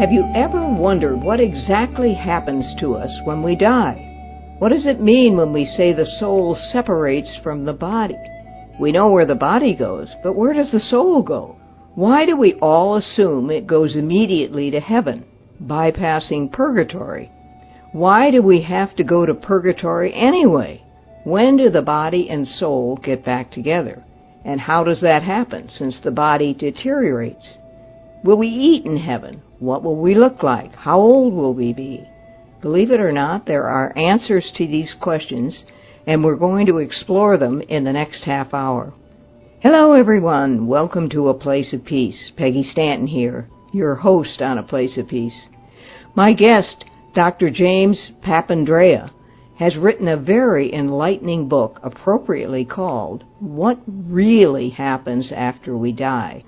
[0.00, 4.56] Have you ever wondered what exactly happens to us when we die?
[4.58, 8.16] What does it mean when we say the soul separates from the body?
[8.80, 11.54] We know where the body goes, but where does the soul go?
[11.96, 15.26] Why do we all assume it goes immediately to heaven,
[15.62, 17.30] bypassing purgatory?
[17.92, 20.82] Why do we have to go to purgatory anyway?
[21.24, 24.02] When do the body and soul get back together?
[24.46, 27.46] And how does that happen since the body deteriorates?
[28.24, 29.42] Will we eat in heaven?
[29.60, 30.74] What will we look like?
[30.74, 32.08] How old will we be?
[32.62, 35.66] Believe it or not, there are answers to these questions,
[36.06, 38.94] and we're going to explore them in the next half hour.
[39.60, 40.66] Hello, everyone.
[40.66, 42.32] Welcome to A Place of Peace.
[42.38, 45.48] Peggy Stanton here, your host on A Place of Peace.
[46.14, 47.50] My guest, Dr.
[47.50, 49.10] James Papandrea,
[49.58, 56.44] has written a very enlightening book appropriately called What Really Happens After We Die.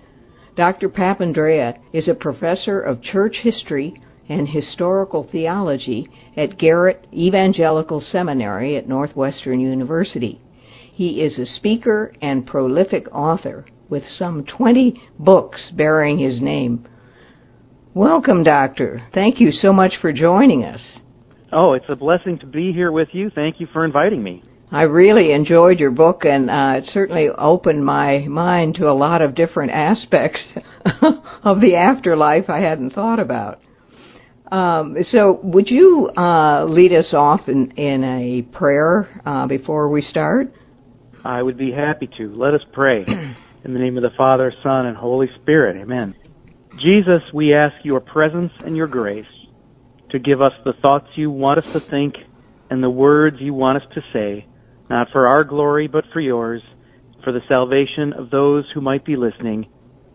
[0.54, 0.90] Dr.
[0.90, 3.94] Papandrea is a professor of church history
[4.28, 10.40] and historical theology at Garrett Evangelical Seminary at Northwestern University.
[10.92, 16.86] He is a speaker and prolific author with some 20 books bearing his name.
[17.94, 19.02] Welcome, Doctor.
[19.14, 20.98] Thank you so much for joining us.
[21.50, 23.30] Oh, it's a blessing to be here with you.
[23.34, 24.42] Thank you for inviting me.
[24.72, 29.20] I really enjoyed your book, and uh, it certainly opened my mind to a lot
[29.20, 30.40] of different aspects
[31.42, 33.60] of the afterlife I hadn't thought about.
[34.50, 40.00] Um, so, would you uh, lead us off in, in a prayer uh, before we
[40.00, 40.54] start?
[41.22, 42.34] I would be happy to.
[42.34, 43.04] Let us pray.
[43.64, 45.80] In the name of the Father, Son, and Holy Spirit.
[45.80, 46.16] Amen.
[46.82, 49.24] Jesus, we ask your presence and your grace
[50.10, 52.16] to give us the thoughts you want us to think
[52.70, 54.46] and the words you want us to say,
[54.92, 56.60] not for our glory, but for yours,
[57.24, 59.66] for the salvation of those who might be listening.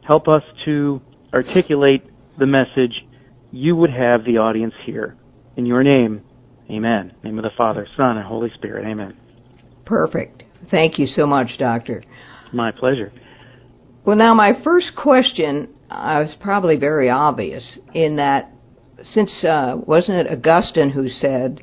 [0.05, 1.01] Help us to
[1.33, 2.03] articulate
[2.37, 2.93] the message
[3.51, 5.17] you would have the audience hear.
[5.55, 6.21] In your name,
[6.69, 7.11] amen.
[7.23, 8.85] Name of the Father, Son, and Holy Spirit.
[8.85, 9.17] Amen.
[9.83, 10.43] Perfect.
[10.69, 12.03] Thank you so much, Doctor.
[12.53, 13.11] My pleasure.
[14.05, 18.51] Well, now, my first question uh, is probably very obvious in that
[19.01, 21.61] since uh, wasn't it Augustine who said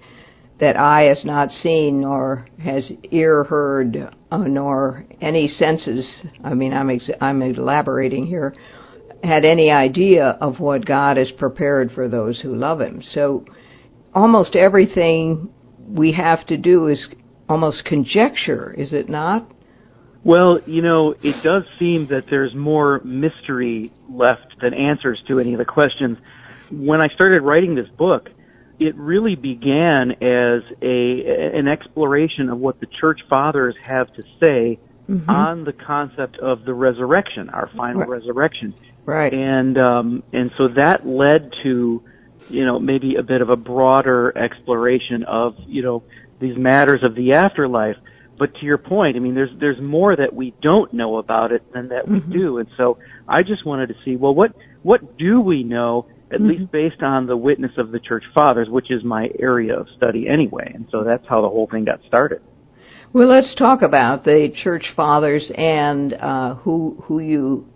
[0.61, 3.97] that eye has not seen nor has ear heard
[4.31, 6.07] uh, nor any senses
[6.43, 8.55] I mean I'm ex- I'm elaborating here
[9.25, 13.03] had any idea of what God has prepared for those who love him.
[13.13, 13.45] So
[14.15, 15.49] almost everything
[15.87, 17.07] we have to do is
[17.49, 19.51] almost conjecture is it not?
[20.25, 25.53] Well, you know, it does seem that there's more mystery left than answers to any
[25.53, 26.17] of the questions.
[26.71, 28.31] When I started writing this book,
[28.79, 34.79] it really began as a an exploration of what the church fathers have to say
[35.09, 35.29] mm-hmm.
[35.29, 38.09] on the concept of the resurrection, our final right.
[38.09, 38.75] resurrection.
[39.05, 39.33] Right.
[39.33, 42.03] And um and so that led to
[42.49, 46.03] you know maybe a bit of a broader exploration of you know
[46.41, 47.97] these matters of the afterlife.
[48.37, 51.73] But to your point, I mean, there's there's more that we don't know about it
[51.73, 52.33] than that we mm-hmm.
[52.33, 52.99] do, and so
[53.29, 56.49] I just wanted to see, well, what what do we know at mm-hmm.
[56.49, 60.27] least based on the witness of the church fathers, which is my area of study
[60.29, 60.71] anyway.
[60.75, 62.43] And so that's how the whole thing got started.
[63.13, 67.67] Well, let's talk about the church fathers and uh, who who you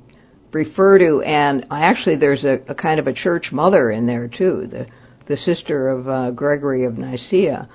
[0.52, 4.66] refer to, and actually, there's a, a, kind of a church mother in there too,
[4.70, 4.86] the
[5.28, 7.68] the sister of uh, Gregory of Nicaea.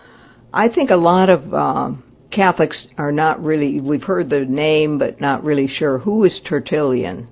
[0.51, 3.79] I think a lot of um, Catholics are not really.
[3.79, 7.29] We've heard the name, but not really sure who is Tertullian.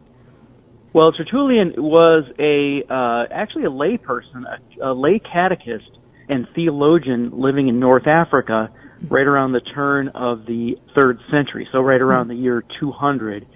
[0.93, 5.89] Well, Tertullian was a uh, actually a lay person, a, a lay catechist
[6.27, 8.69] and theologian living in North Africa
[9.09, 13.47] right around the turn of the third century, so right around the year 200.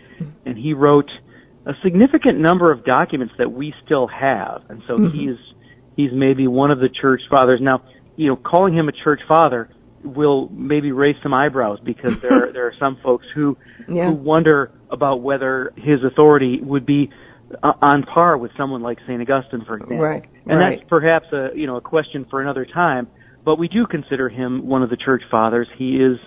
[0.45, 1.09] And he wrote
[1.65, 4.63] a significant number of documents that we still have.
[4.69, 5.17] And so mm-hmm.
[5.17, 5.37] he's,
[5.95, 7.59] he's maybe one of the church fathers.
[7.61, 7.83] Now,
[8.15, 9.69] you know, calling him a church father
[10.05, 13.57] will maybe raise some eyebrows because there, there are some folks who,
[13.87, 14.07] yeah.
[14.07, 17.09] who wonder about whether his authority would be
[17.61, 19.21] uh, on par with someone like St.
[19.21, 19.97] Augustine, for example.
[19.97, 20.25] Right.
[20.45, 20.79] And right.
[20.79, 23.07] that's perhaps a you know a question for another time.
[23.43, 25.67] But we do consider him one of the church fathers.
[25.77, 26.17] He is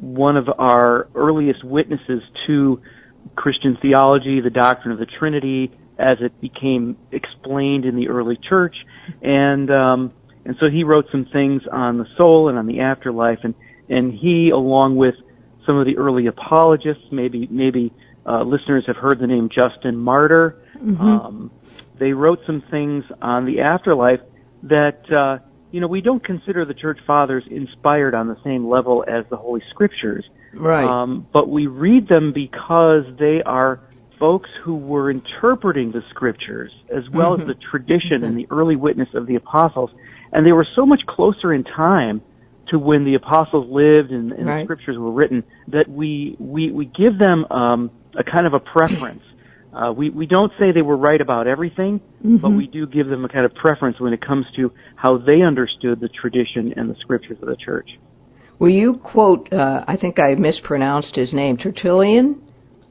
[0.00, 2.82] one of our earliest witnesses to
[3.36, 8.74] Christian theology, the doctrine of the Trinity, as it became explained in the early church,
[9.22, 10.12] and um,
[10.44, 13.54] and so he wrote some things on the soul and on the afterlife, and
[13.88, 15.14] and he, along with
[15.66, 17.92] some of the early apologists, maybe maybe
[18.26, 20.62] uh, listeners have heard the name Justin Martyr.
[20.76, 21.02] Mm-hmm.
[21.02, 21.50] Um,
[21.98, 24.20] they wrote some things on the afterlife
[24.64, 29.04] that uh, you know we don't consider the church fathers inspired on the same level
[29.06, 30.24] as the Holy Scriptures.
[30.52, 30.84] Right.
[30.84, 33.80] Um, but we read them because they are
[34.18, 37.40] folks who were interpreting the scriptures as well Mhm.
[37.40, 39.90] as the tradition and the early witness of the apostles.
[40.32, 42.20] And they were so much closer in time
[42.68, 44.58] to when the apostles lived and, and Right.
[44.60, 48.60] the scriptures were written that we, we, we give them um, a kind of a
[48.60, 49.22] preference.
[49.72, 52.56] Uh, we, we don't say they were right about everything, but Mhm.
[52.56, 56.00] we do give them a kind of preference when it comes to how they understood
[56.00, 57.98] the tradition and the scriptures of the church.
[58.60, 62.40] Well, you quote, uh, I think I mispronounced his name, Tertullian.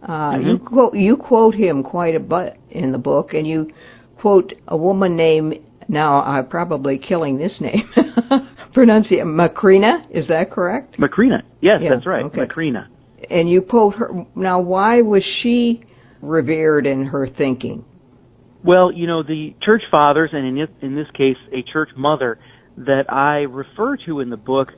[0.08, 0.66] Uh, You Mhm.
[0.66, 3.70] quote you quote him quite a bit in the book, and you
[4.18, 5.60] quote a woman named.
[5.88, 7.84] Now I'm probably killing this name.
[8.74, 10.04] Pronunciate Macrina.
[10.10, 10.98] Is that correct?
[10.98, 11.44] Macrina.
[11.62, 12.26] Yes, Yeah, that's right.
[12.26, 12.42] okay.
[12.46, 12.86] Macrina.
[13.30, 14.26] And you quote her.
[14.36, 15.82] Now, why was she
[16.22, 17.84] revered in her thinking?
[18.64, 22.40] Well, you know, the church fathers, and in this, in this case, a church mother
[22.78, 24.74] that I refer to in the book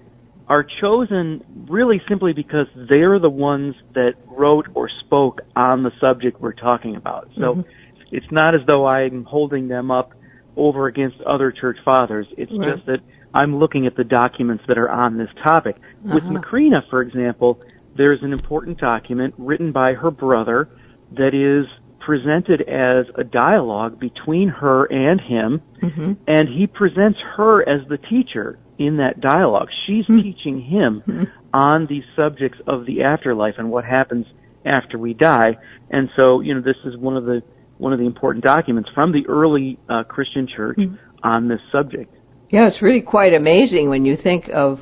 [0.48, 6.40] are chosen really simply because they're the ones that wrote or spoke on the subject
[6.40, 7.28] we're talking about.
[7.36, 7.66] So Mhm.
[8.12, 10.14] it's not as though I'm holding them up
[10.56, 12.28] over against other church fathers.
[12.38, 12.76] It's Right.
[12.76, 13.02] just that
[13.34, 15.78] I'm looking at the documents that are on this topic.
[16.04, 16.36] With Uh-huh.
[16.36, 17.60] Macrina, for example,
[17.96, 20.70] there's an important document written by her brother
[21.12, 21.68] that is
[22.00, 27.98] presented as a dialogue between her and him, hmm and he presents her as the
[27.98, 29.70] teacher in that dialogue.
[29.86, 30.22] She's Hmm.
[30.22, 31.24] teaching him Hmm.
[31.54, 34.26] on these subjects of the afterlife and what happens
[34.66, 35.58] after we die.
[35.92, 37.42] And so, you know, this is one of the
[37.78, 40.96] one of the important documents from the early uh, Christian church Hmm.
[41.24, 42.14] on this subject.
[42.50, 44.80] Yeah, it's really quite amazing when you think of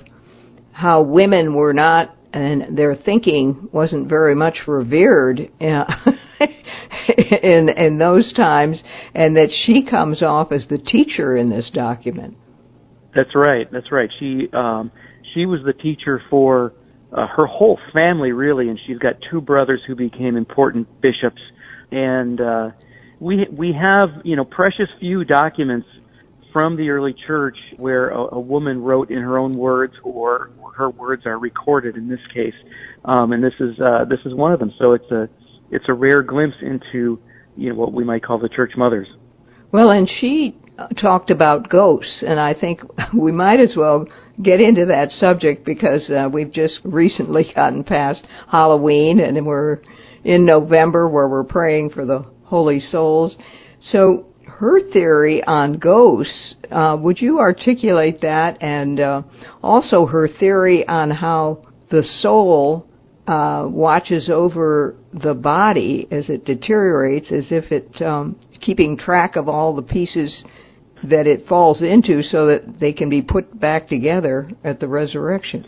[0.73, 5.85] how women were not, and their thinking wasn't very much revered uh,
[7.41, 8.83] in in those times,
[9.15, 12.35] and that she comes off as the teacher in this document.
[13.15, 13.71] That's right.
[13.71, 14.09] That's right.
[14.19, 14.91] She um,
[15.33, 16.73] she was the teacher for
[17.11, 21.41] uh, her whole family, really, and she's got two brothers who became important bishops.
[21.91, 22.69] And uh,
[23.19, 25.87] we we have you know precious few documents
[26.51, 30.89] from the early church where a, a woman wrote in her own words or her
[30.89, 31.95] words are recorded.
[31.95, 32.55] In this case,
[33.05, 34.73] um, and this is uh, this is one of them.
[34.79, 35.29] So it's a
[35.71, 37.19] it's a rare glimpse into
[37.55, 39.07] you know what we might call the church mothers.
[39.71, 40.55] Well, and she
[40.99, 42.81] talked about ghosts, and I think
[43.13, 44.05] we might as well
[44.41, 49.79] get into that subject because uh, we've just recently gotten past Halloween, and we're
[50.23, 53.37] in November where we're praying for the holy souls.
[53.91, 59.21] So, her theory on ghosts, uh, would you articulate that, and uh,
[59.61, 62.87] also her theory on how the soul
[63.27, 69.49] uh, watches over the body as it deteriorates, as if it um, keeping track of
[69.49, 70.43] all the pieces
[71.03, 75.67] that it falls into, so that they can be put back together at the resurrection.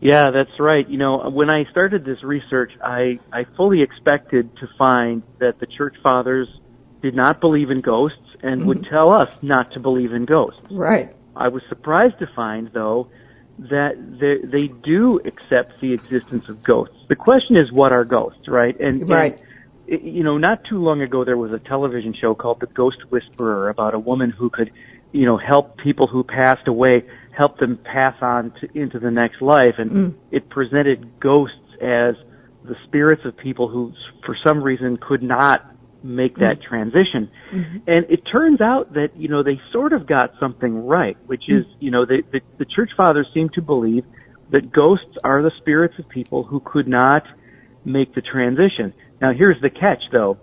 [0.00, 0.88] Yeah, that's right.
[0.88, 5.66] You know, when I started this research, I, I fully expected to find that the
[5.66, 6.48] church fathers
[7.02, 8.94] did not believe in ghosts and would mm-hmm.
[8.94, 10.60] tell us not to believe in ghosts.
[10.70, 11.14] Right.
[11.36, 13.08] I was surprised to find, though,
[13.58, 16.96] that they, they do accept the existence of ghosts.
[17.08, 18.78] The question is, what are ghosts, right?
[18.80, 19.34] And, Right.
[19.34, 19.42] and
[19.90, 23.68] you know, not too long ago there was a television show called The Ghost Whisperer
[23.68, 24.70] about a woman who could,
[25.12, 27.04] you know, help people who passed away,
[27.36, 30.14] help them pass on to, into the next life, and Mm.
[30.30, 32.14] it presented ghosts as
[32.64, 33.92] the spirits of people who,
[34.24, 35.66] for some reason, could not
[36.02, 37.28] make that transition.
[37.52, 37.82] Mhm.
[37.86, 41.66] And it turns out that, you know, they sort of got something right, which is,
[41.78, 44.04] you know, the, the, the church fathers seem to believe
[44.50, 47.24] that ghosts are the spirits of people who could not
[47.84, 48.92] make the transition.
[49.20, 50.38] Now here's the catch though.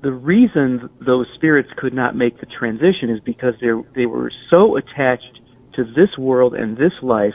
[0.00, 4.76] The reason those spirits could not make the transition is because they they were so
[4.76, 5.40] attached
[5.74, 7.34] to this world and this life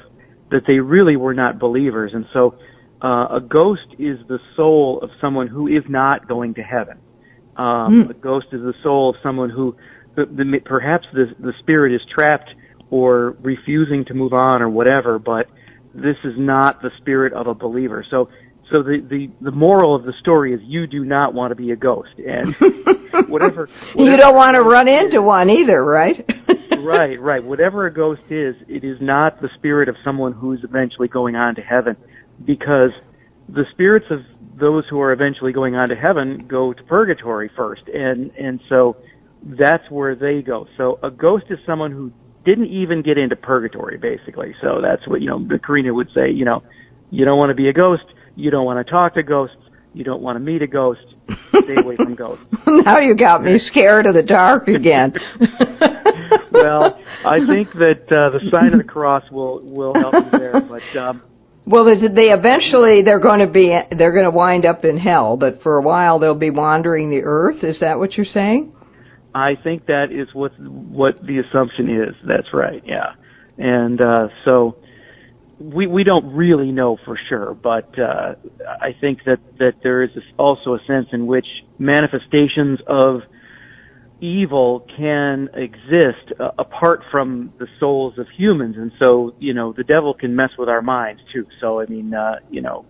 [0.51, 2.11] that they really were not believers.
[2.13, 2.55] And so
[3.03, 6.99] uh, a ghost is the soul of someone who is not going to heaven.
[7.57, 8.11] Um, Hmm.
[8.11, 9.75] A ghost is the soul of someone who
[10.15, 12.49] the, the, perhaps the, the spirit is trapped
[12.89, 15.47] or refusing to move on or whatever, but
[15.93, 18.05] this is not the spirit of a believer.
[18.09, 18.29] So,
[18.71, 21.71] so the, the, the moral of the story is you do not want to be
[21.71, 22.13] a ghost.
[22.17, 22.55] And
[23.27, 26.25] whatever, you don't want to run is- into one either, right?
[26.79, 27.43] right, right.
[27.43, 31.55] Whatever a ghost is, it is not the spirit of someone who's eventually going on
[31.55, 31.95] to heaven,
[32.45, 32.91] because
[33.49, 34.19] the spirits of
[34.59, 38.97] those who are eventually going on to heaven go to purgatory first, and and so
[39.43, 40.67] that's where they go.
[40.77, 42.11] So a ghost is someone who
[42.45, 44.55] didn't even get into purgatory, basically.
[44.61, 45.39] So that's what you know.
[45.39, 46.63] Macrina would say, you know,
[47.11, 48.03] you don't want to be a ghost,
[48.35, 49.57] you don't want to talk to ghosts,
[49.93, 51.01] you don't want to meet a ghost.
[51.49, 52.43] Stay away from ghosts.
[52.67, 55.13] now you got me scared of the dark again.
[56.51, 60.61] well, I think that uh, the sign of the cross will will help you there.
[60.69, 61.21] But um,
[61.65, 65.37] Well, they they eventually they're going to be they're going to wind up in hell,
[65.37, 67.63] but for a while they'll be wandering the earth.
[67.63, 68.73] Is that what you're saying?
[69.35, 72.15] I think that is what what the assumption is.
[72.27, 72.83] That's right.
[72.85, 73.13] Yeah,
[73.57, 74.77] and uh, so
[75.59, 78.35] we we don't really know for sure, but uh,
[78.81, 81.45] I think that that there is also a sense in which
[81.77, 83.21] manifestations of
[84.19, 89.83] evil can exist uh, apart from the souls of humans, and so you know the
[89.83, 91.45] devil can mess with our minds too.
[91.61, 92.85] So I mean, uh, you know,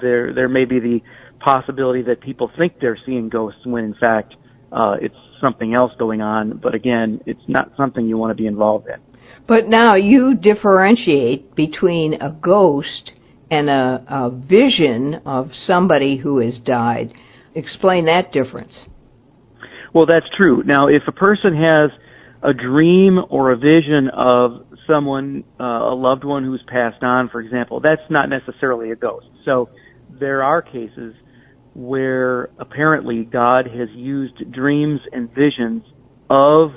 [0.00, 1.00] there there may be the
[1.40, 4.34] possibility that people think they're seeing ghosts when in fact
[4.70, 6.58] uh, it's something else going on.
[6.62, 9.11] But again, it's not something you want to be involved in.
[9.46, 13.12] But now you differentiate between a ghost
[13.50, 17.12] and a, a vision of somebody who has died.
[17.54, 18.72] Explain that difference.
[19.92, 20.62] Well, that's true.
[20.64, 21.90] Now, if a person has
[22.42, 27.40] a dream or a vision of someone, uh, a loved one who's passed on, for
[27.40, 29.26] example, that's not necessarily a ghost.
[29.44, 29.68] So
[30.08, 31.14] there are cases
[31.74, 35.84] where apparently God has used dreams and visions
[36.30, 36.70] of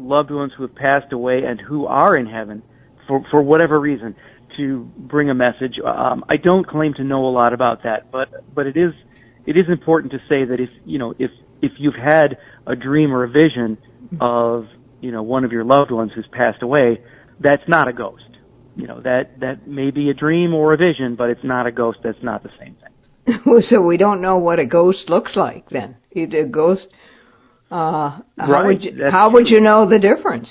[0.00, 2.62] loved ones who have passed away and who are in heaven
[3.06, 4.16] for, for whatever reason
[4.56, 5.78] to bring a message.
[5.84, 8.92] Um, I don't claim to know a lot about that, but, but it is,
[9.46, 11.30] it is important to say that if, you know, if,
[11.62, 13.78] if you've had a dream or a vision
[14.20, 14.66] of
[15.00, 17.00] you know one of your loved ones who's passed away,
[17.40, 18.24] that's not a ghost.
[18.76, 21.72] You know that that may be a dream or a vision, but it's not a
[21.72, 21.98] ghost.
[22.02, 23.62] That's not the same thing.
[23.68, 25.96] so we don't know what a ghost looks like then.
[26.16, 26.86] A ghost.
[27.70, 28.66] Uh, how right.
[28.66, 30.50] would you, how would you know the difference?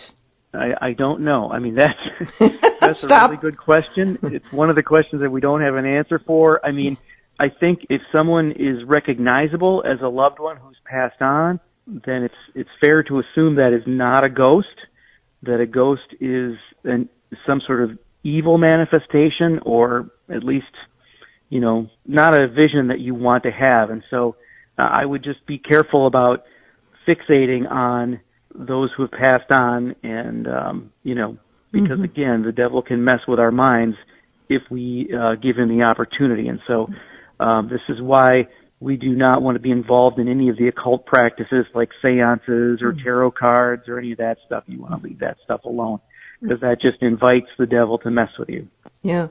[0.54, 1.52] I, I don't know.
[1.52, 2.00] I mean that's
[2.82, 4.18] that's a really good question.
[4.24, 6.66] It's one of the questions that we don't have an answer for.
[6.66, 6.98] I mean,
[7.40, 12.36] I think if someone is recognizable as a loved one who's passed on, then it's
[12.56, 14.68] it's fair to assume that is not a ghost,
[15.44, 17.10] that a ghost is an,
[17.46, 20.66] some sort of evil manifestation, or at least,
[21.50, 23.90] you know, not a vision that you want to have.
[23.90, 24.36] And so,
[24.78, 26.44] uh, I would just be careful about
[27.10, 28.20] fixating on
[28.54, 31.38] those who have passed on, and um, you know,
[31.72, 32.04] because mm-hmm.
[32.04, 33.96] again, the devil can mess with our minds
[34.50, 36.48] if we uh, give him the opportunity.
[36.48, 36.88] And so,
[37.40, 38.48] um, this is why
[38.80, 42.82] we do not want to be involved in any of the occult practices like seances
[42.82, 43.04] or hmm.
[43.04, 44.64] tarot cards or any of that stuff.
[44.68, 46.00] You want to leave that stuff alone
[46.42, 48.68] because that just invites the devil to mess with you.
[49.02, 49.28] Yeah.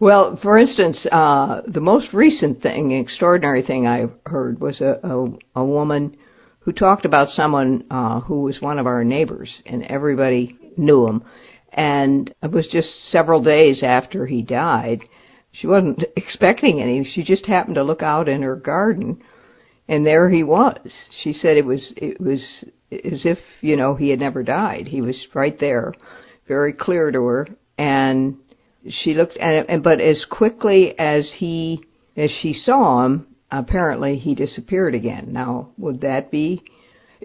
[0.00, 5.60] Well, for instance, uh, the most recent thing, extraordinary thing I heard was a, a,
[5.60, 6.16] a woman
[6.64, 11.24] who talked about someone uh, who was one of our neighbors, and everybody knew him.
[11.72, 15.00] And it was just several days after he died,
[15.52, 17.04] she wasn't expecting any.
[17.04, 19.22] She just happened to look out in her garden,
[19.88, 20.78] and there he was.
[21.22, 22.40] She said it was it was
[22.90, 24.88] as if you know he had never died.
[24.88, 25.92] He was right there,
[26.48, 28.36] very clear to her, and
[28.88, 29.82] she looked at him.
[29.82, 31.84] But as quickly as he
[32.16, 35.28] as she saw him, apparently he disappeared again.
[35.32, 36.62] Now, would that be?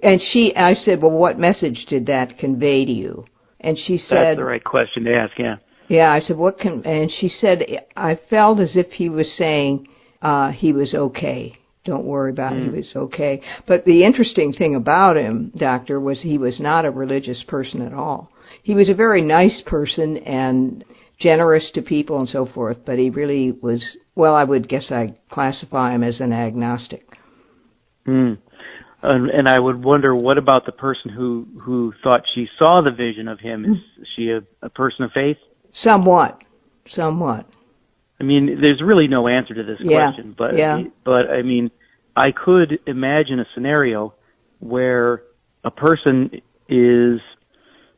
[0.04, 3.26] And she, I said, well, what message did that convey to you?
[3.60, 5.34] And she said, That's the right question to ask.
[5.40, 5.56] Yeah.
[5.88, 7.64] Yeah, I said, what can, and she said,
[7.96, 9.88] I felt as if he was saying,
[10.22, 11.58] uh, he was okay.
[11.86, 12.60] Don't worry about it.
[12.60, 12.72] Mm.
[12.72, 13.42] He was okay.
[13.66, 17.94] But the interesting thing about him, doctor, was he was not a religious person at
[17.94, 18.30] all.
[18.64, 20.84] He was a very nice person and
[21.20, 23.82] generous to people and so forth, but he really was,
[24.18, 27.06] well, I would guess I classify him as an agnostic.
[28.08, 28.40] Mm.
[29.04, 32.92] And, and I would wonder, what about the person who who thought she saw the
[32.92, 33.64] vision of him?
[33.66, 35.38] Is she a, a person of faith?
[35.72, 36.42] Somewhat.
[36.90, 37.46] Somewhat.
[38.20, 40.08] I mean, there's really no answer to this yeah.
[40.08, 40.82] question, but yeah.
[41.06, 41.70] but I mean,
[42.16, 44.16] I could imagine a scenario
[44.60, 45.22] where
[45.64, 47.22] a person is,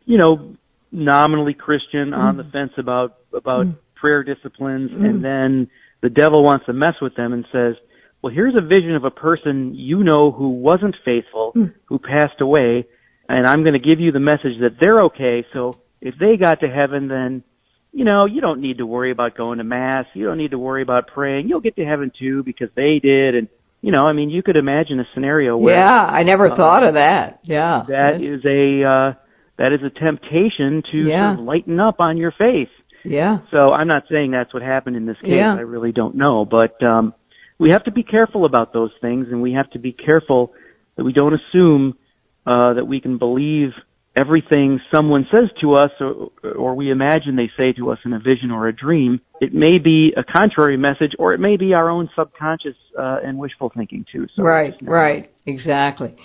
[0.04, 0.58] you know,
[0.92, 2.18] nominally Christian, mm.
[2.18, 2.52] on the mm-hmm.
[2.52, 3.78] fence about about mm.
[3.96, 5.06] prayer disciplines, mm.
[5.06, 5.70] and then
[6.02, 7.76] the devil wants to mess with them and says,
[8.22, 11.74] "Well, here's a vision of a person you know who wasn't faithful, mm.
[11.86, 12.88] who passed away,
[13.28, 15.46] and I'm going to give you the message that they're okay.
[15.54, 17.44] So if they got to heaven, then
[17.92, 20.06] you know, you don't need to worry about going to mass.
[20.14, 21.50] You don't need to worry about praying.
[21.50, 23.36] You'll get to heaven too because they did.
[23.36, 23.48] And,
[23.82, 25.76] you know, I mean, you could imagine a scenario where.
[25.76, 27.40] Yeah, I never uh, thought of that.
[27.44, 27.84] Yeah.
[27.88, 29.14] That is a, uh,
[29.58, 31.32] that is a temptation to yeah.
[31.32, 32.70] sort of lighten up on your faith.
[33.04, 33.40] Yeah.
[33.52, 35.34] So I'm not saying that's what happened in this case.
[35.36, 35.56] Yeah.
[35.56, 36.46] I really don't know.
[36.46, 37.14] But, um,
[37.58, 40.54] we have to be careful about those things and we have to be careful
[40.96, 41.98] that we don't assume,
[42.46, 43.72] uh, that we can believe
[44.16, 48.20] everything someone says to us or, or we imagine they say to us in a
[48.20, 51.90] vision or a dream, it may be a contrary message or it may be our
[51.90, 54.28] own subconscious uh, and wishful thinking too.
[54.36, 56.16] So right, right, exactly.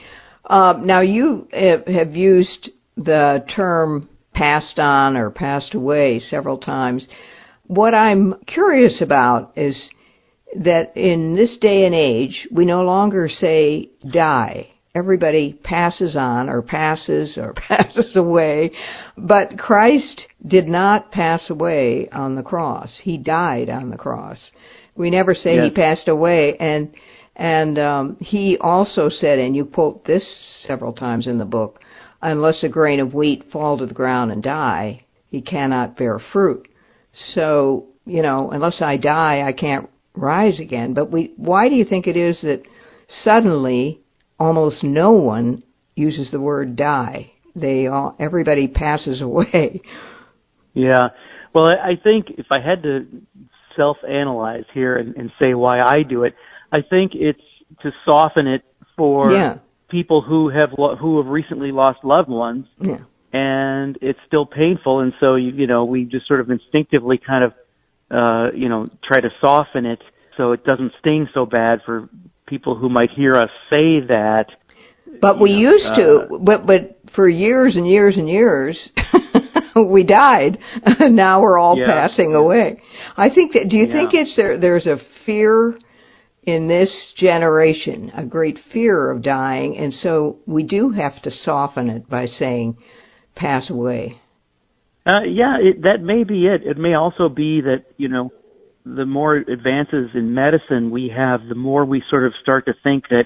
[0.49, 7.07] Um, now you have used the term passed on or passed away several times.
[7.67, 9.81] What I'm curious about is
[10.57, 14.69] that in this day and age, we no longer say die.
[14.95, 18.71] Everybody passes on or passes or passes away.
[19.17, 22.97] But Christ did not pass away on the cross.
[23.03, 24.39] He died on the cross.
[24.95, 25.65] We never say Yes.
[25.65, 26.57] he passed away.
[26.59, 26.95] And
[27.37, 30.25] and um, he also said, and you quote this
[30.69, 31.81] several times in the book,
[32.25, 36.67] unless a grain of wheat fall to the ground and die, he cannot bear fruit.
[37.35, 40.95] So, you know, unless I die, I can't rise again.
[40.95, 42.63] But we, why do you think it is that
[43.23, 44.01] suddenly
[44.39, 45.63] almost no one
[45.95, 47.33] uses the word die?
[47.55, 49.83] They all, everybody passes away.
[50.73, 51.09] Yeah.
[51.55, 53.07] Well, I I think if I had to
[53.77, 56.35] self-analyze here and, and say why I do it,
[56.73, 57.41] I think it's
[57.83, 58.63] to soften it
[58.97, 59.59] for Yeah.
[59.95, 62.99] People who have lo- who have recently lost loved ones, Yeah.
[63.33, 67.45] and it's still painful, and so you you know we just sort of instinctively kind
[67.45, 67.53] of
[68.11, 70.01] uh, you know try to soften it
[70.37, 72.09] so it doesn't sting so bad for
[72.47, 74.47] people who might hear us say that.
[75.21, 76.83] But we Yeah, used to, uh, but but
[77.15, 78.77] for years and years and years,
[79.77, 80.59] we died.
[81.01, 82.83] now we're all Yeah, passing away.
[83.17, 83.69] I think that.
[83.71, 83.93] Do you Yeah.
[83.97, 84.59] think it's there?
[84.59, 85.79] There's a fear
[86.47, 91.89] in this generation, a great fear of dying, and so we do have to soften
[91.89, 92.77] it by saying,
[93.35, 94.21] "Pass away."
[95.07, 96.63] Uh, yeah, it, that may be it.
[96.65, 98.31] It may also be that you know,
[98.85, 103.09] the more advances in medicine we have, the more we sort of start to think
[103.09, 103.25] that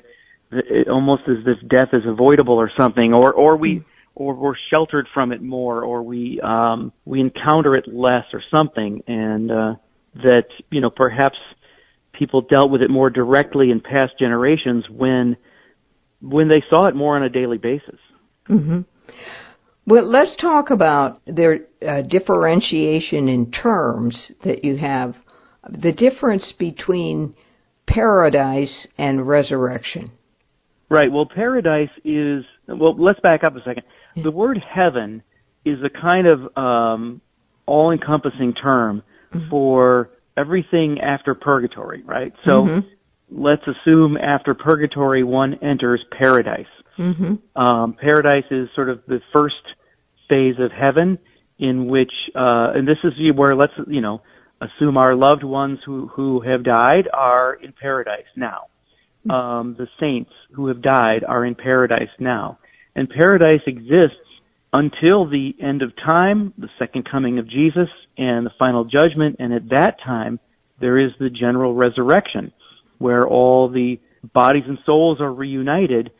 [0.51, 3.85] it almost as if death is avoidable or something, or or we
[4.15, 9.03] or we're sheltered from it more, or we um, we encounter it less or something,
[9.07, 9.75] and uh,
[10.17, 11.39] that you know perhaps
[12.19, 15.37] people dealt with it more directly in past generations when
[16.21, 17.99] when they saw it more on a daily basis.
[18.47, 18.81] hmm
[19.87, 25.15] Well, let's talk about their uh, differentiation in terms that you have.
[25.71, 27.35] The difference between
[27.87, 30.11] paradise and resurrection.
[30.89, 31.13] Right.
[31.13, 32.45] Well, paradise is.
[32.67, 33.85] Well, let's back up a second.
[34.23, 35.23] The word heaven
[35.65, 37.21] is a kind of um,
[37.67, 39.03] all-encompassing term
[39.51, 42.33] for everything after purgatory, right?
[42.47, 42.85] So Mhm.
[43.31, 46.73] let's assume after purgatory one enters paradise.
[46.97, 49.65] hmm Um, paradise is sort of the first
[50.29, 51.19] phase of heaven
[51.59, 54.21] in which, uh, and this is where let's, you know,
[54.61, 58.67] assume our loved ones who, who have died are in paradise now.
[59.29, 62.59] Um, the saints who have died are in paradise now.
[62.95, 64.28] And paradise exists
[64.73, 69.37] until the end of time, the second coming of Jesus, and the final judgment.
[69.39, 70.39] And at that time,
[70.81, 72.53] there is the general resurrection,
[72.99, 73.99] where all the
[74.35, 76.11] bodies and souls are reunited,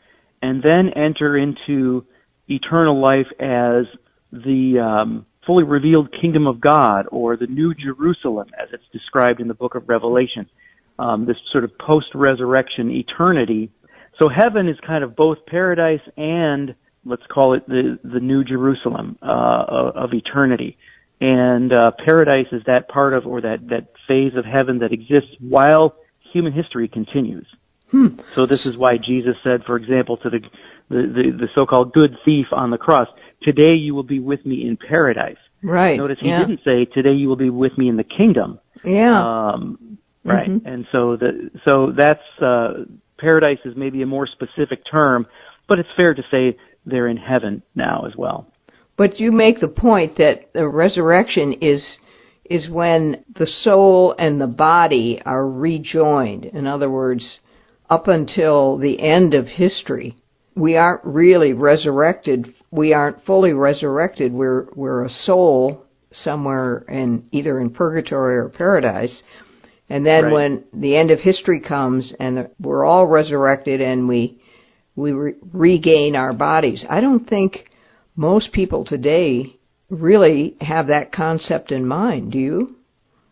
[0.41, 2.05] and then enter into
[2.47, 3.85] eternal life as
[4.31, 9.47] the um, fully revealed kingdom of God, or the New Jerusalem, as it's described in
[9.47, 10.49] the book of Revelation.
[10.97, 13.71] Um, this sort of post-resurrection eternity.
[14.19, 16.75] So heaven is kind of both paradise and
[17.09, 20.77] let's call it the the New Jerusalem uh, of, of eternity.
[21.21, 25.35] And uh, paradise is that part of or that that phase of heaven that exists
[25.39, 25.95] while
[26.31, 27.45] human history continues.
[27.91, 28.19] Hmm.
[28.35, 30.39] So this is why Jesus said, for example, to the
[30.89, 33.07] the, the, the so-called good thief on the cross,
[33.41, 35.97] "Today you will be with me in paradise." Right.
[35.97, 36.39] Notice he yeah.
[36.39, 39.21] didn't say, "Today you will be with me in the kingdom." Yeah.
[39.21, 40.49] Um, right.
[40.49, 40.61] Mhm.
[40.65, 42.85] And so the so that's uh,
[43.17, 45.27] paradise is maybe a more specific term,
[45.67, 48.47] but it's fair to say they're in heaven now as well.
[48.97, 51.97] But you make the point that the resurrection is
[52.49, 56.45] is when the soul and the body are rejoined.
[56.45, 57.39] In other words,
[57.89, 60.15] up until the end of history,
[60.55, 62.53] we aren't really resurrected.
[62.71, 64.33] We aren't fully resurrected.
[64.33, 69.21] We're we're a soul somewhere in either in purgatory or paradise.
[69.89, 70.33] And then Right.
[70.33, 74.38] when the end of history comes and we're all resurrected and we
[74.99, 76.85] we re- regain our bodies.
[76.89, 77.65] I don't think
[78.15, 79.55] most people today
[79.89, 82.31] really have that concept in mind.
[82.33, 82.75] Do you?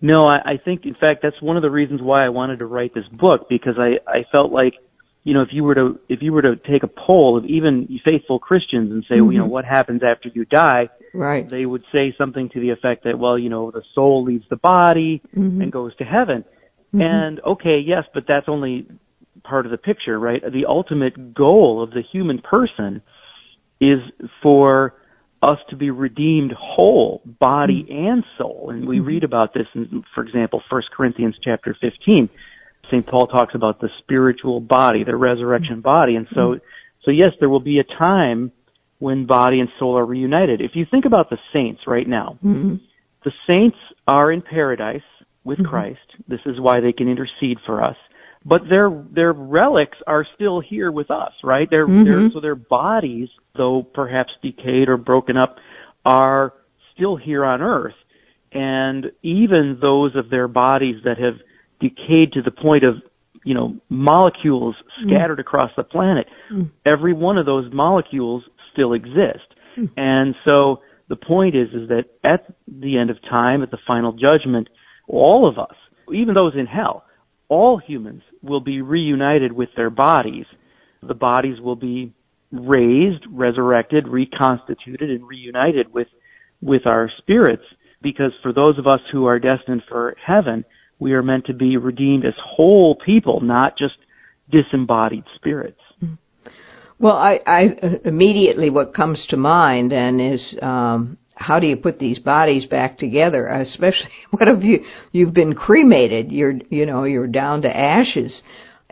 [0.01, 2.65] No, I, I think in fact that's one of the reasons why I wanted to
[2.65, 4.75] write this book because I I felt like
[5.23, 7.87] you know if you were to if you were to take a poll of even
[8.05, 9.49] faithful Christians and say well, you know Mhm.
[9.49, 11.49] what happens after you die Right.
[11.49, 14.55] they would say something to the effect that well you know the soul leaves the
[14.57, 15.63] body Mhm.
[15.63, 16.43] and goes to heaven
[16.93, 17.01] Mhm.
[17.01, 18.85] And okay, yes, but that's only
[19.47, 20.41] part of the picture, right?
[20.41, 23.01] The ultimate goal of the human person
[23.79, 23.99] is
[24.43, 24.93] for
[25.41, 28.69] us to be redeemed whole, body and soul.
[28.71, 32.29] And we read about this in, for example, 1 Corinthians chapter 15.
[32.89, 33.05] St.
[33.05, 36.15] Paul talks about the spiritual body, the resurrection body.
[36.15, 36.57] And so,
[37.03, 38.51] so yes, there will be a time
[38.99, 40.61] when body and soul are reunited.
[40.61, 42.79] If you think about the saints right now, Mhm.
[43.23, 45.03] the saints are in paradise
[45.43, 45.69] with mm-hmm.
[45.69, 46.07] Christ.
[46.27, 47.97] This is why they can intercede for us.
[48.45, 51.69] But their their relics are still here with us, right?
[51.69, 52.03] Their, mm-hmm.
[52.03, 55.57] their so their bodies, though perhaps decayed or broken up,
[56.05, 56.53] are
[56.95, 57.95] still here on earth.
[58.53, 61.35] And even those of their bodies that have
[61.79, 62.95] decayed to the point of
[63.43, 65.07] you know molecules mm.
[65.07, 65.41] scattered mm.
[65.41, 66.71] across the planet, mm.
[66.85, 69.47] every one of those molecules still exist.
[69.77, 69.89] Mm.
[69.97, 74.13] And so the point is is that at the end of time, at the final
[74.13, 74.69] judgment,
[75.07, 75.75] all of us,
[76.13, 77.03] even those in hell,
[77.49, 80.45] all humans will be reunited with their bodies.
[81.01, 82.13] The bodies will be
[82.51, 86.07] raised, resurrected, reconstituted, and reunited with,
[86.61, 87.63] with our spirits
[88.01, 90.63] because for those of us who are destined for heaven,
[90.99, 93.95] we are meant to be redeemed as whole people, not just
[94.51, 95.79] disembodied spirits.
[96.99, 101.99] Well, I, I immediately what comes to mind then is um, how do you put
[101.99, 103.47] these bodies back together?
[103.47, 106.31] Especially, what if you you've been cremated?
[106.31, 108.41] You're you know you're down to ashes.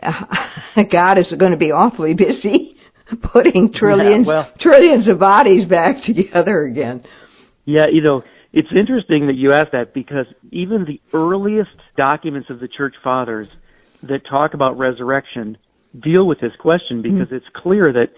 [0.92, 2.76] God is going to be awfully busy
[3.32, 7.04] putting trillions well, trillions of bodies back together again.
[7.64, 12.60] Yeah, you know it's interesting that you ask that because even the earliest documents of
[12.60, 13.48] the church fathers
[14.02, 15.58] that talk about resurrection
[16.02, 17.32] deal with this question because mm.
[17.32, 18.08] it's clear that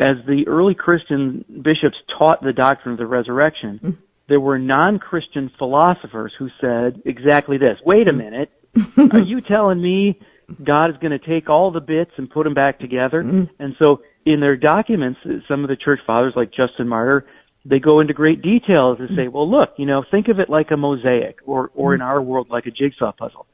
[0.00, 3.98] as the early Christian bishops taught the doctrine of the resurrection, mm.
[4.28, 7.78] there were non-Christian philosophers who said exactly this.
[7.84, 8.50] Wait a minute.
[9.12, 10.18] are you telling me
[10.64, 13.22] God is going to take all the bits and put them back together?
[13.22, 13.50] Mm.
[13.58, 17.26] And so in their documents, some of the church fathers like Justin Martyr,
[17.64, 20.70] they go into great detail to say, well, look, you know, think of it like
[20.72, 23.46] a mosaic or, or in our world like a jigsaw puzzle.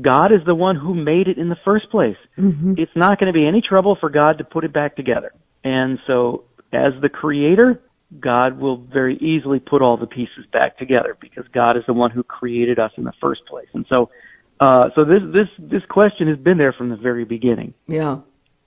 [0.00, 2.18] God is the one who made it in the first place.
[2.36, 2.74] Mm-hmm.
[2.76, 5.32] It's not going to be any trouble for God to put it back together.
[5.66, 7.80] And so, as the creator,
[8.20, 12.12] God will very easily put all the pieces back together because God is the one
[12.12, 13.66] who created us in the first place.
[13.74, 14.08] And so,
[14.60, 17.74] uh, so this this this question has been there from the very beginning.
[17.88, 18.18] Yeah,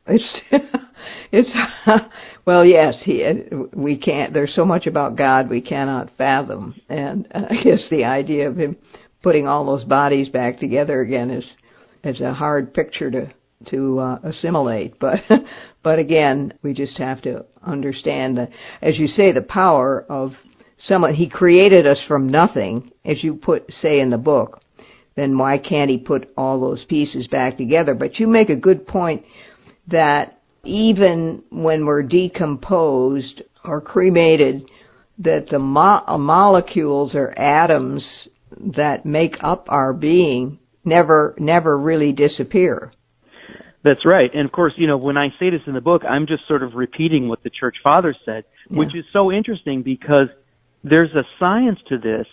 [0.08, 0.42] it's
[1.32, 1.50] it's
[2.46, 3.26] well, yes, he
[3.74, 4.34] we can't.
[4.34, 8.76] There's so much about God we cannot fathom, and I guess the idea of him
[9.24, 11.50] putting all those bodies back together again is
[12.04, 13.32] is a hard picture to
[13.68, 15.00] to uh, assimilate.
[15.00, 15.20] But
[15.84, 18.50] but again, we just have to understand that,
[18.82, 20.32] as you say, the power of
[20.78, 21.14] someone.
[21.14, 24.62] He created us from nothing, as you put say in the book.
[25.16, 27.94] Then why can't he put all those pieces back together?
[27.94, 29.26] But you make a good point
[29.88, 34.64] that even when we're decomposed or cremated,
[35.18, 38.30] that the mo- molecules or atoms
[38.78, 42.94] that make up our being never never really disappear.
[43.84, 44.30] That's right.
[44.34, 46.64] And of course, you know, when I say this in the book, I'm just sort
[46.64, 48.78] of repeating what the church fathers said, yeah.
[48.78, 50.28] which is so interesting because
[50.84, 52.28] there's a science to this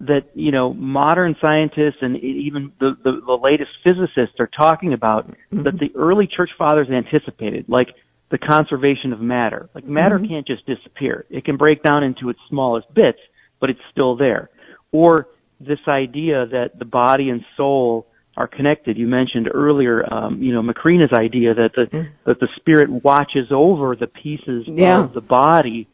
[0.00, 5.28] that, you know, modern scientists and even the, the, the latest physicists are talking about
[5.28, 5.64] mm-hmm.
[5.64, 7.88] that the early church fathers anticipated, like
[8.30, 9.68] the conservation of matter.
[9.74, 10.28] Like matter mm-hmm.
[10.28, 11.26] can't just disappear.
[11.28, 13.18] It can break down into its smallest bits,
[13.60, 14.48] but it's still there.
[14.92, 15.28] Or
[15.60, 18.06] this idea that the body and soul
[18.40, 18.96] are connected.
[18.96, 22.10] You mentioned earlier, um, you know, Macrina's idea that the mm.
[22.24, 25.04] that the spirit watches over the pieces yeah.
[25.04, 25.86] of the body.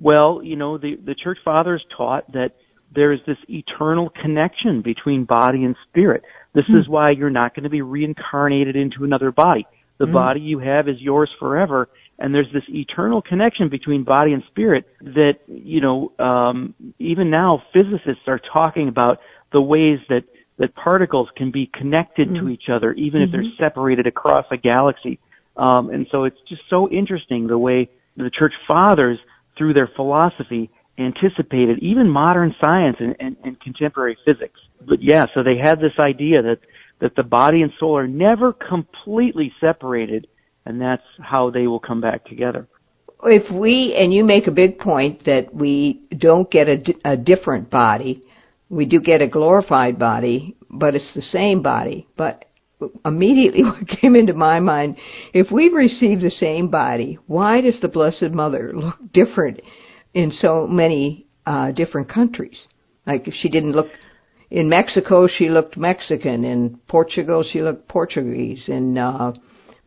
[0.00, 2.56] Well, you know, the the church fathers taught that
[2.92, 6.24] there is this eternal connection between body and spirit.
[6.52, 6.80] This mm.
[6.80, 9.64] is why you're not going to be reincarnated into another body.
[9.98, 10.12] The mm.
[10.12, 14.88] body you have is yours forever, and there's this eternal connection between body and spirit
[15.00, 19.20] that you know um, even now physicists are talking about
[19.52, 20.24] the ways that
[20.58, 22.46] that particles can be connected mm-hmm.
[22.46, 23.26] to each other even mm-hmm.
[23.26, 23.62] if they're mm-hmm.
[23.62, 25.18] separated across a galaxy
[25.56, 29.18] um, and so it's just so interesting the way the church fathers
[29.56, 35.42] through their philosophy anticipated even modern science and, and, and contemporary physics but yeah so
[35.42, 36.58] they had this idea that
[37.00, 40.26] that the body and soul are never completely separated
[40.66, 42.66] and that's how they will come back together.
[43.22, 47.70] If we, and you make a big point that we don't get a, a different
[47.70, 48.22] body,
[48.74, 52.08] we do get a glorified body, but it's the same body.
[52.16, 52.44] But
[53.04, 54.96] immediately what came into my mind,
[55.32, 59.60] if we receive the same body, why does the Blessed Mother look different
[60.12, 62.58] in so many uh, different countries?
[63.06, 63.88] Like if she didn't look
[64.50, 66.44] in Mexico, she looked Mexican.
[66.44, 68.64] In Portugal, she looked Portuguese.
[68.68, 69.32] In uh,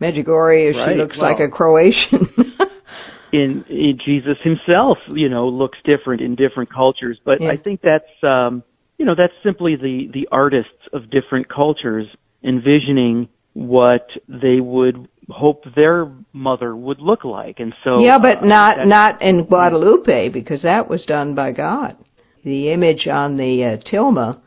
[0.01, 0.89] Medjugorje, right.
[0.89, 2.29] she looks well, like a Croatian.
[3.33, 7.19] in, in Jesus himself, you know, looks different in different cultures.
[7.25, 7.51] But yeah.
[7.51, 8.63] I think that's, um,
[8.97, 12.07] you know, that's simply the the artists of different cultures
[12.43, 18.45] envisioning what they would hope their mother would look like, and so yeah, but uh,
[18.45, 21.97] not not in Guadalupe because that was done by God.
[22.43, 24.39] the image on the uh, tilma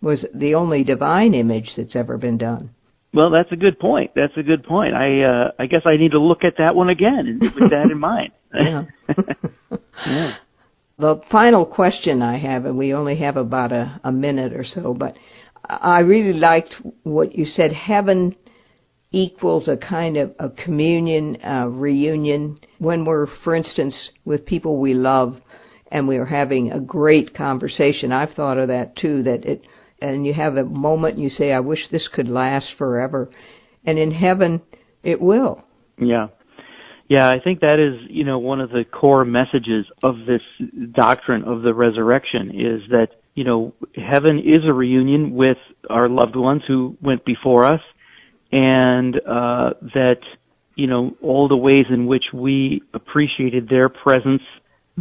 [0.00, 2.70] was the only divine image that's ever been done.
[3.12, 4.12] Well, that's a good point.
[4.14, 4.94] That's a good point.
[4.94, 7.90] I uh, I guess I need to look at that one again and with that
[7.90, 8.32] in mind.
[8.54, 8.84] yeah.
[10.06, 10.34] yeah.
[11.00, 14.92] The final question I have, and we only have about a, a minute or so,
[14.92, 15.16] but
[15.66, 17.72] I really liked what you said.
[17.72, 18.36] Heaven
[19.10, 22.58] equals a kind of a communion, a reunion.
[22.78, 25.40] When we're, for instance, with people we love
[25.90, 28.12] and we're having a great conversation.
[28.12, 29.62] I've thought of that too, that it,
[30.00, 33.30] and you have a moment and you say, I wish this could last forever.
[33.84, 34.62] And in heaven,
[35.02, 35.62] it will.
[35.98, 36.28] Yeah.
[37.10, 40.40] Yeah, I think that is, you know, one of the core messages of this
[40.92, 45.58] doctrine of the resurrection is that, you know, heaven is a reunion with
[45.90, 47.80] our loved ones who went before us
[48.52, 50.20] and uh, that
[50.74, 54.42] you know all the ways in which we appreciated their presence.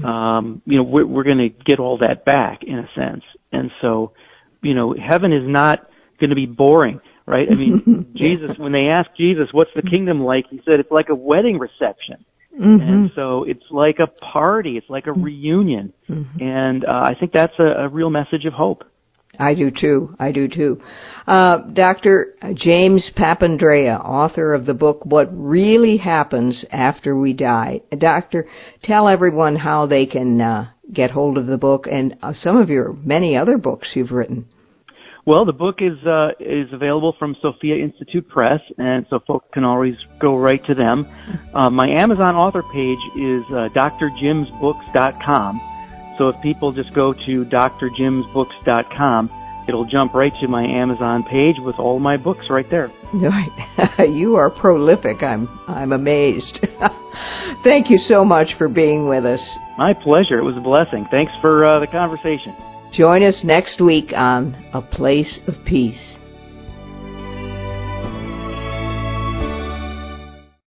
[0.04, 3.72] Um, you know, we're, we're going to get all that back in a sense, and
[3.82, 4.13] so
[4.62, 7.48] you know, heaven is not going to be boring, right?
[7.50, 11.10] I mean, Jesus, when they asked Jesus, "What's the kingdom like?" He said, "It's like
[11.10, 12.26] a wedding reception."
[12.60, 12.82] Mm-hmm.
[12.82, 16.44] And so it's like a party, it's like a reunion, mm-hmm.
[16.44, 18.84] and uh, I think that's a, a real message of hope.
[19.38, 20.15] I do too.
[20.20, 20.82] I do too.
[21.26, 22.36] Uh, Dr.
[22.56, 27.82] James Papandrea, author of the book What Really Happens After We Die.
[27.98, 28.48] Doctor,
[28.84, 32.70] tell everyone how they can uh, get hold of the book and uh, some of
[32.70, 34.46] your many other books you've written.
[35.25, 39.63] Well, the book is uh, is available from Sophia Institute Press, and so folks can
[39.63, 41.08] always go right to them.
[41.53, 45.62] Uh, my Amazon author page is uh, drjimsbooks.com
[46.19, 49.29] so if people just go to drjimsbooks.com,
[49.69, 52.91] it'll jump right to my Amazon page with all my books right there.
[53.13, 54.10] Right.
[54.13, 55.23] you are prolific.
[55.23, 56.60] I'm I'm amazed.
[57.63, 59.39] Thank you so much for being with us.
[59.77, 60.38] My pleasure.
[60.38, 61.08] It was a blessing.
[61.10, 62.53] Thanks for uh, the conversation.
[62.93, 66.18] Join us next week on A Place of Peace.